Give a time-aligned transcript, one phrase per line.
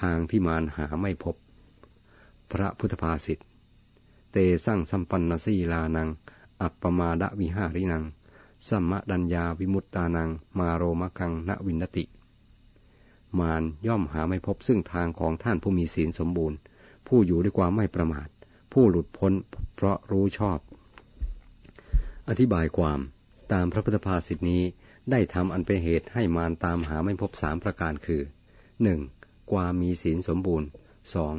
[0.00, 1.36] ทางที่มารหาไม่พบ
[2.52, 3.38] พระพุทธภาษิต
[4.32, 4.36] เต
[4.66, 6.08] สั่งสัมปันนสีลานัง
[6.60, 8.04] อัปปมาดวิหารินัง
[8.68, 12.04] สัมมดัญญาวิมุตตานัง มาโรมกังณวินติ
[13.38, 16.58] มารย่อมหาไม่พบซึ่งทางของท่านผู้มีศีลสมบูรณ์
[17.06, 18.28] ผู้อยู่ด้วยความไม่ประมาท
[18.72, 19.32] ผู้หลุดพ้น
[19.74, 20.58] เพราะรู้ชอบ
[22.28, 23.00] อธิบายความ
[23.52, 24.62] ตามพระพุทธภาษิตนี้
[25.10, 28.22] ได้ทำอันเป็นเหตุให้มารตามหาไม่พบสามประการคือ
[28.82, 29.00] หนึ่ง
[29.52, 30.68] ความมีศีลสมบูรณ์
[31.14, 31.34] สอง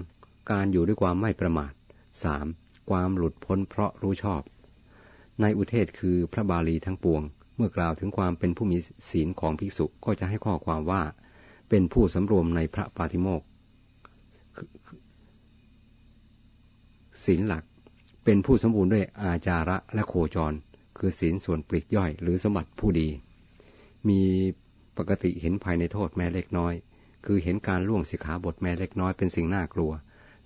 [0.52, 1.72] การอยู่ด้วยความไม่ประมาท
[2.24, 2.46] สาม
[2.90, 4.42] ความหลุดพ้นเพราะรู้ชอบ
[5.42, 7.22] ในอุเทศคือพระบาลีทั้งปวง
[7.56, 8.78] เมื่อกล่าวถึงความเป็นผู้มี
[9.10, 11.02] ศีลของภิกษุก็จะให้ข้อความว่า
[11.70, 13.42] เป็นผู้สำรวมในพระปาติโมก
[17.24, 17.64] ศีลหลัก
[18.24, 20.54] เป็นผู้สมบูรณ์ด้วยอาจาระและโคจร
[20.98, 23.10] คือศีลส่วนปลีกย่อยหรือสมบัติผู้ดี
[24.10, 24.22] มี
[24.98, 26.74] ปกติเห็นภายในโทษแม้เล็กน้อย
[27.26, 29.92] คือเห็นการล่วงสิกขาบทแม้เล็กน้อยเป็นสิ่งน่ากลัว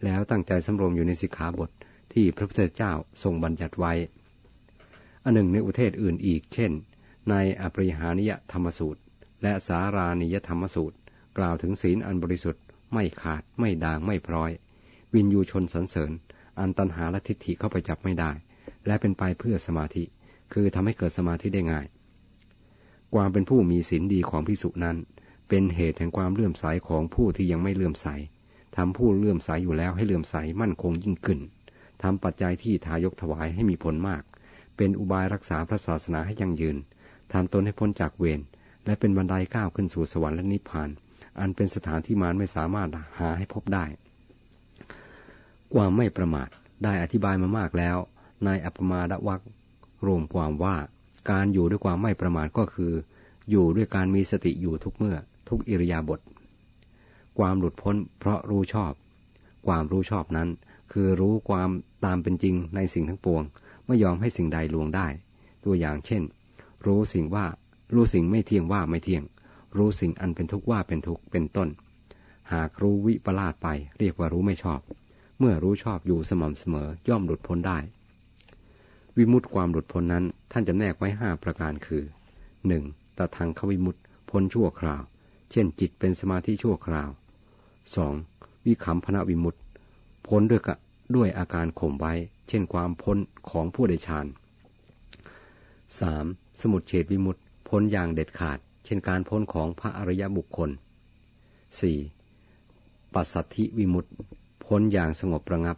[0.04, 1.70] แล้วตั้งใจสำรวมอยู่ในสิกขาบท
[2.14, 2.92] ที่พระพุทธเจ้า
[3.24, 3.94] ทรงบัญญัติไว้
[5.24, 6.72] อันหนึ่งในอุเทศอื่นอีก เช่น
[7.30, 9.02] ในอปริหานิยธรรมสูตร
[9.44, 10.98] และสารานิยธรรมสูตร
[11.38, 14.52] กล่าวถึงศีลอันบริสุทธิ์ไม่ขาดไม่ด่างไม่พร้อย
[15.14, 16.12] วินยูชนสรรเสริญ
[16.60, 18.32] อันตันหาและทิฏฐิเข้าไปจับไม่ได้
[18.88, 20.04] และเป็นไปเพื่อสมาธิ
[20.54, 21.86] คือทำให้เกิดสมาธิได้ง่าย
[23.16, 24.98] ความเป็นผู้มีศีลดีของพิสุนั้น
[25.56, 28.08] เป็นเหตุแห่งความเลื่อมใสของผู้ที่ยังไม่เลื่อมใส
[28.78, 31.40] ทำผู้เลื่อมใสอยู่แล้วให้เลื่อมใสมั่นคงยิ่งขึ้น
[32.04, 34.24] ทำปัจจัยที่ทายกถวายให้มีผลมาก
[34.78, 36.78] เป็นอุบายรักษาพระศาสนาให้ยั่งยืน
[37.34, 38.42] ทำตนให้พ้นจากเวร
[38.86, 40.90] และเป็นบันไดก้าวขึ้นสู่สวรรค์และนิพพาน
[41.40, 43.86] อันเป็นสถานที่มารไม่สามารถหาให้พบได้
[45.74, 46.50] ความไม่ประมาท
[46.84, 47.98] ได้อธิบายมามากแล้ว
[48.46, 49.42] ในอัปมาดวัก
[50.06, 50.76] รวมความว่า
[51.32, 52.94] การอยู่ด้วยความไม่ประมาทก็คือ
[53.50, 55.18] อยู่ด้วยการมีสติอยู่ทุกเมื่อ
[55.50, 56.20] ทุกอิริยาบถ
[57.38, 58.94] ความหลุดพ้นเพราะรู้ชอบ
[59.68, 60.50] ความรู้ชอบนั้น
[60.92, 61.70] คือรู้ความ
[62.06, 63.44] ตามเป็นจริงในสิ่งทั้งปวง
[63.86, 65.08] ไม่ยอมให้สิ่งใดลวงได้
[65.66, 66.24] ตัวอย่างเช่น
[66.86, 67.46] รู้สิ่งว่า
[67.94, 69.24] รู้สิ่งไม่เที่ยงว่าไม่เที่ยง
[69.78, 71.70] รู้สิ่งอันเป็นทุกข์ว่าเป็นทุกข์เป็นต้น
[72.54, 73.68] หากรู้วิปลาสไป
[74.00, 74.80] เรียกว่ารู้ไม่ชอบ
[75.40, 77.78] เมื่อรู้ชอบอยู่สม่ำเสมอย่อมหลุดพ้นได้
[79.18, 82.04] วิมุตติความหลุดพ้นนั้นท่านจำแนกไว้ห้าประการคือ
[82.68, 82.84] หนึ่ง
[83.18, 85.04] ตทางขวิมุตติพ้นชั่วคราว
[85.56, 87.10] เช่นจิตเป็นสมาธิชั่วคราว
[88.08, 88.66] 2.
[88.66, 89.62] วิคัมพนวิมุตต์
[90.28, 90.76] พ้นด้วยกะ
[91.16, 92.14] ด้วยอาการข่มไว้
[92.48, 93.18] เช่นความพ้น
[93.50, 94.26] ของผู้ได้ฌาน
[95.84, 96.62] 3.
[96.62, 100.70] สมุดเฉดวิมุตต์พ้นอย่างเด็ดขาด เช่นการพ้นของพระอริยบุคคล
[102.32, 103.14] 4.
[103.14, 104.12] ปัสสัทธิวิมุตต์
[104.66, 105.78] พ้นอย่างสงบประงับ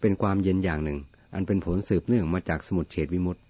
[0.00, 0.98] เป็นความเย็นอย่างหนึ่ง
[1.34, 3.42] อันเป็นผลสืบเนื่องมาจากสมุดเฉดวิมุตต์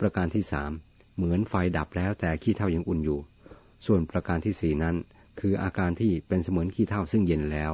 [0.00, 0.70] ประการที่สาม
[1.16, 3.20] เหมือนไฟดับแล้วแต่ขี้เท่ายังอุ่นอยู่
[3.86, 4.96] ส่วนประการที่สี่นั้น
[5.40, 7.72] คืออาการที่เป็นเสมือนขี้เท่าซึ่งเย็นแล้ว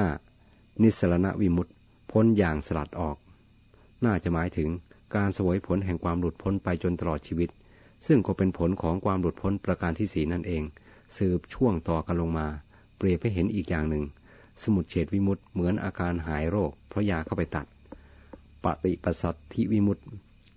[0.00, 0.82] 5.
[0.82, 1.68] นิสรณวิมุต
[2.12, 3.16] พ้นอย่างสลัดออก
[4.04, 4.68] น่าจะหมายถึง
[5.16, 7.50] การสวยผลแห่งความหลุดพ้นไปจนตลอดชีวิต
[8.06, 10.62] ซึ่งก็เป็นผลของความหลุดพ้นประการที่สีนั่นเอง
[11.16, 12.46] สืบช่วงต่อกันลงมา
[12.96, 14.04] เปรียบให้เห็นอีกอย่างหนึ่ง
[14.62, 17.66] สมุดเฉดวิมุตเหมือนอาการหายโรค เพราะยาเข้าไปตัด
[18.64, 19.98] ปฏิปสัตทิวิมุต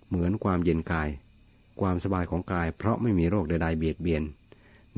[0.07, 1.09] เหมือนความเย็นกาย
[1.79, 4.23] ความสบายของกาย เพราะไม่มีโรคใดๆเบียดเบียน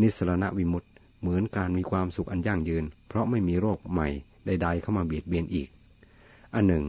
[0.01, 0.91] นิสรณวิมุตต์
[1.21, 4.07] เหมือนการมีความสุขอันยั่งยืน เพราะไม่มีโรคใหม่
[4.45, 5.69] ใด ๆ เข้ามาเบียดเบียนอีก
[6.53, 6.83] อันหนึ่ง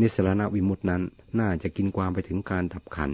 [0.00, 1.02] นิสรณวิมุตตนั้น
[1.40, 3.10] น่าจะกินความไปถึงการดับขัน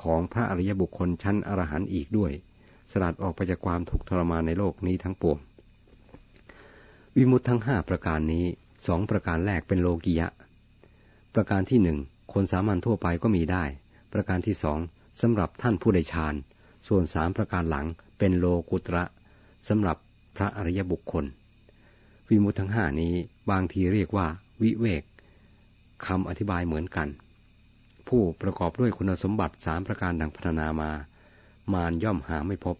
[0.00, 2.32] ของพระอริยบุคคลชั้นอรหันต์อีกด้วย
[2.90, 5.38] สลัดออกไปจากความทุกข์ทรมานในโลกนี้ทั้งปวง
[7.16, 8.44] วิมุตทั้งห้าประการนี้
[8.86, 10.28] สองประการแรกเป็นโลกิยะ
[11.34, 11.98] ประการที่หนึ่ง
[12.32, 13.64] คนสามัญทั่วไปก็มีได้
[14.12, 14.78] ประการที่สอง
[15.20, 16.34] สำหรับท่านผู้ได้ฌาน
[16.88, 17.86] ส่วนสามประการหลัง
[18.18, 19.04] เป็นโลกุตระ
[19.68, 19.96] สำหรับ
[20.36, 21.24] พระอริยบุคคล
[22.28, 23.14] วิมุตทั้งห้านี้
[23.50, 24.26] บางทีเรียกว่า
[24.62, 25.02] วิเวก
[26.06, 27.08] คำอธิบายเหมือนกัน
[28.08, 30.90] ผู้ประกอบด้วยคุณสมบัติสามประการดังพัฒนามา
[31.72, 32.76] มารย่อมหาไม่พบ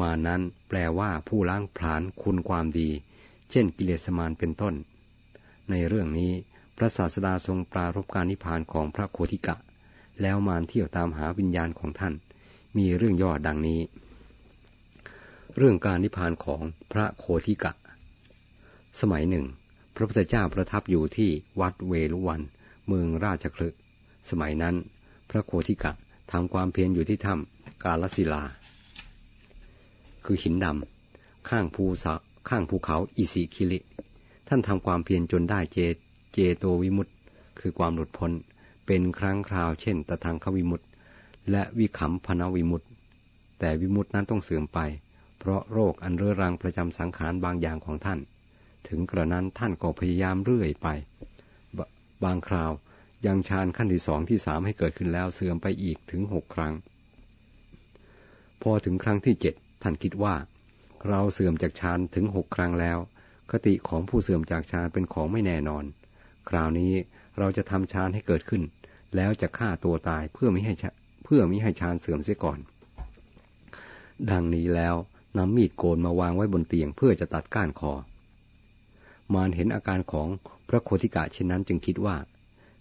[0.00, 2.88] มานั้นแปลว่าผู้ล้างผลาญคุณความดี
[3.50, 4.74] เช่นกิเลสมารเป็นต้น
[5.70, 6.32] ในเรื่องนี้
[6.76, 9.54] พระศาสดาทรงปรารบการนิพพานของพระโคติกะ
[10.22, 12.14] แล้วมารเที่ยวตามหาวิญญาณของท่าน
[12.76, 13.80] มีเรื่องย่อดังนี้
[15.56, 16.62] เรื่องการนิพพานของ
[16.92, 17.72] พระโคทิกะ
[19.00, 19.46] สมัยหนึ่ง
[19.94, 21.30] พระพุทธเจ้าประทับอยู่ที่
[21.60, 22.40] วัดเวลุวัน
[22.88, 23.74] เมืองราชคลึก
[24.30, 24.74] สมัยนั้น
[25.30, 25.92] พระโคทิกะ
[26.32, 28.42] ทำความเพียรอยู่ที่ถ้ำกาลสิลา
[30.24, 32.14] คือหินดำข้างภูสะ
[32.48, 33.78] ข้างภูเขาอิสิคิลิ
[34.48, 35.78] ท่านทำความเพียรจนได้เจ
[36.32, 37.14] เจโตวิมุตต์
[37.60, 38.32] คือความหลุดพ้น
[38.90, 40.80] เป็นครั้งคราวเช่นตะทางขวิมุต
[41.50, 42.82] และวิขำพนวิมุต
[43.58, 44.78] แต่วิมุตนั้นต้องเสื่อมไป
[45.38, 48.20] เพราะโรคอันเรื้อรังประจำสังขารบางอย่างของท่าน
[48.88, 50.88] ถึงกระนั้นท่านก็พยายามเรื่อยไป
[52.24, 52.72] บางคราว
[53.26, 56.74] ยังฌานขั้นที่สองที่สามให้เกิดขึ้นแล้วเสื่อมไปอีกถึงหกครั้ง
[58.62, 60.34] พอถึงครั้งที่เจ็ดท่านคิดว่า
[61.08, 62.98] เราเสื่อมจากฌานถึงหกครั้งแล้ว
[63.50, 65.84] คติของผู้เสื่อมจากฌานเป็นของไม่แน่นอน
[66.48, 66.92] คราวนี้
[67.38, 68.62] เราจะทำฌานให้เกิดขึ้น
[69.16, 70.74] แล้วจะฆ่าตัวตายเพื่อไม่ให้
[71.24, 72.58] เพื่อไมิให้ฌานเสื่อมเสียก่อน
[74.30, 74.94] ดังนี้แล้ว
[75.38, 77.92] นำมีดโกนมาวางไว้บนเตียงเพื่อจะตัดก้านคอ
[79.34, 80.28] มารเห็นอาการของ
[80.68, 82.16] พระโคติกะเช่นนั้นจึงคิดว่า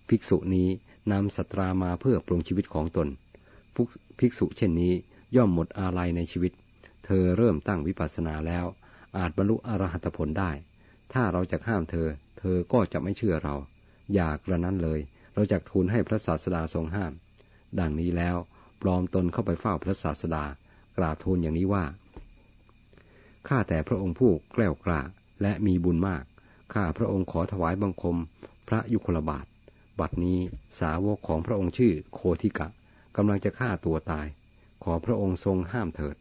[0.08, 0.68] ภิกษุนี้
[1.12, 3.08] นำสัตรามาเพื่อปรงชีวิตของตน
[4.20, 4.94] ภิกษุเช่นนี้
[5.36, 6.52] ย่อมหมดอาลัยในชีวิต
[7.06, 8.66] เธอเริ่มตั้งวิปัสสนาแล้ว
[9.18, 10.52] อาจบรรลุอรหัตผลได้
[11.14, 12.08] ถ้าเราจะห้ามเธอ
[12.40, 13.56] เธอก็จะไม่เชื่อเรา
[14.14, 15.00] อย่ากระนั้นเลย
[15.38, 17.14] เราจะทูลให้พระศาสดาทรงห้าม
[17.80, 18.38] ดังนี้แล้ว
[18.82, 20.44] ปลอมตนเข้าไปเฝ้าพระศาสดา
[20.98, 21.86] กราบทูลอย่างนี้ว่า
[23.48, 25.02] ข้าแต่พระองค์ผู้แกล้วกล้า
[25.42, 26.24] และมีบุญมาก
[26.74, 28.18] ข้าพระองค์ขอถวายบังคม
[28.68, 29.46] พระยุคลบาท
[30.00, 30.40] บัดนี้
[30.80, 32.68] สาวกของพระองค์ชื่อโคทิกะ
[33.16, 34.28] กำลังจะฆ่าตัวตาย
[34.84, 36.16] ขอพระองค์ทรงห้ามเถิด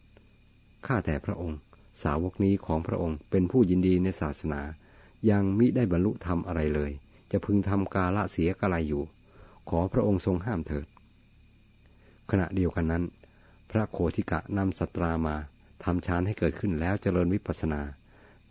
[0.86, 1.58] ข้าแต่พระองค์
[2.02, 4.60] สาวกนี้ของพระองค์เป็นผู้ยินดีในศาสนา
[5.30, 6.92] ยังมิได้บรรลุธรรมอะไรเลย
[7.32, 9.02] จะพึงทำกาละเสียกะไรอยู่
[9.68, 10.86] ขอพระองค์ทรงห้ามเถิด
[12.30, 13.04] ขณะเดียวกันนั้น
[13.70, 15.36] พระโคทิกะนำสัตรามา
[15.84, 17.80] ทำฌานให้เกิดขึ้นแล้วเจริญวิปัสนา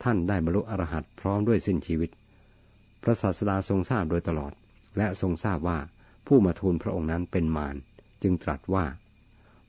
[0.03, 2.09] ท่านได้บรรลุอรหัตพร้อมด้วยสิ้นชีวิต
[3.03, 4.53] พระศาสดาทรงทราบโดยตลอด
[4.97, 5.79] และทรงทราบว่า
[6.27, 7.75] ผู้มาทูลพระองค์นั้นเป็นมาร
[8.23, 8.85] จึงตรัสว่า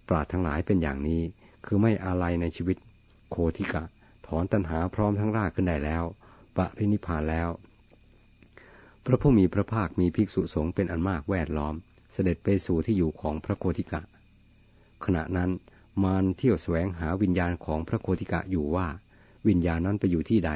[0.09, 1.21] ปราดทั้งหลายเป็นอย่างนี้
[1.67, 2.77] คือไม่อาลัยในชีวิต
[3.31, 3.85] โคทิกะ
[4.27, 6.05] ถอนตัณหาพร้อมทั้งรากขึ้นได้แล้ว
[6.57, 7.49] ปรินิพานแล้ว
[9.09, 11.75] พระผู้มีพระภาคมีภิกษุสงฆ์เป็นอันมากแวดล้อม
[12.13, 14.03] เสด็จไปสู่ที่อยู่ของพระโคทิกะ
[15.05, 15.51] ขณะนั้น
[16.03, 18.89] มารเที่ยวแสวงหาวิญญาณของพระโคติกะอยู่ว่า
[19.49, 20.53] วิญญาณนั้นไปอยู่ที่ใด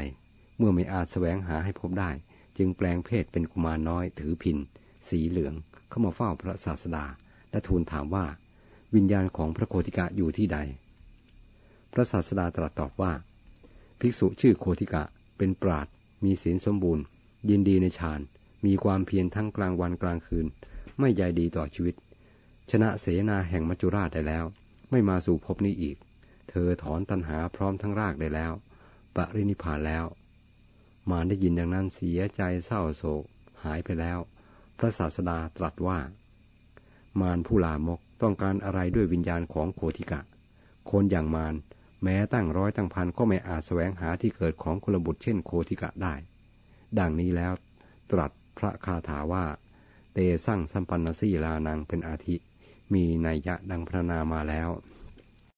[0.58, 2.10] เมื่อไม่อาจแสวงหาให้พบได้
[2.58, 4.56] จึงแปลงเพศเป็นกุมารน้อยถือพิน
[5.08, 5.54] สีเหลือง
[5.88, 7.04] เข้ามาเฝ้าพระศาสดา
[7.50, 8.26] และทูลถามว่า
[8.94, 10.58] วิญญาณของพระโคติกะอยู่ที่ใด
[11.92, 13.12] พระศาสดาตรัสตอบว่า
[14.00, 15.02] ภิกษุชื่อโคติกะ
[15.38, 15.86] เป็นปราด
[16.24, 17.04] มีศีลสมบูรณ์
[17.50, 18.22] ยินดีในฌาน
[18.66, 20.46] มีความเพียรทั้งกลางวันกลางคืน
[20.98, 21.94] ไม่ใยดีต่อชีวิต
[22.70, 24.44] ชนะเสนาแห่งมัจจุราชได้แล้ว
[24.90, 25.96] ไม่มาสู่ภพนี้อีก
[26.48, 28.52] เธอถอนตัณหาพร้อมทั้งรากได้แล้ว
[29.16, 30.04] ปรินิพานแล้ว
[31.10, 33.24] มาได้ยินอย่างนั้นเสียใจเศร้าโศก
[33.64, 34.18] หายไปแล้ว
[34.78, 35.98] พระศาสดาตรัสว่า
[37.20, 40.20] มารผู้ลามกต้องการอะไรด้วยวิญญาณของโคติกะ
[40.90, 41.54] คนอย่างมาร
[42.02, 46.14] แม้ตั้งร้อยตั้งพันก็ไม่อาจแสวงหาที่เกิดของคุลบุตรเช่นโคติกะได้
[46.98, 47.52] ดังนี้แล้ว
[48.10, 49.44] ตรัส พระคาถาว่า
[50.12, 52.36] เตสั่งสัมปันนสีลานังเป็นอาทิ
[52.92, 54.68] มีนัยยะดังพระนามาแล้ว